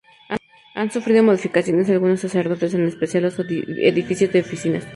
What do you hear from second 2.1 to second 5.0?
sectores, en especial los edificios de oficinas.